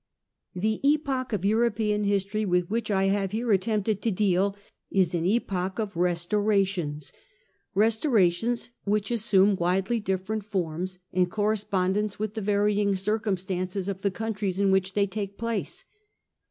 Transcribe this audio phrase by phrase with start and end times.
[0.55, 4.55] The epoch of E uropean h istory with which I have here attempted to deal
[4.89, 7.13] is an epoch of Restorations;
[7.75, 14.59] Restorations which assume widely differing forms, in correspondence with the varying circumstances of the countries
[14.59, 15.85] in which they take place.